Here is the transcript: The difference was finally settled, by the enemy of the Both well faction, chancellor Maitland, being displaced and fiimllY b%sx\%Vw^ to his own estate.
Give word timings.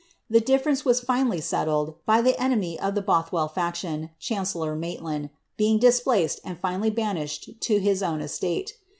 The 0.31 0.41
difference 0.41 0.83
was 0.83 0.99
finally 1.01 1.41
settled, 1.41 1.93
by 2.07 2.23
the 2.23 2.35
enemy 2.41 2.79
of 2.79 2.95
the 2.95 3.03
Both 3.03 3.31
well 3.31 3.47
faction, 3.47 4.09
chancellor 4.17 4.75
Maitland, 4.75 5.29
being 5.57 5.77
displaced 5.77 6.39
and 6.43 6.59
fiimllY 6.59 6.95
b%sx\%Vw^ 6.95 7.59
to 7.59 7.79
his 7.79 8.01
own 8.01 8.19
estate. 8.19 8.77